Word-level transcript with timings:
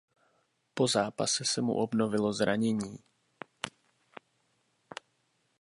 Po 0.73 0.87
zápase 0.87 1.45
se 1.45 1.61
mu 1.61 1.73
obnovilo 1.73 2.33
zranění. 2.33 2.99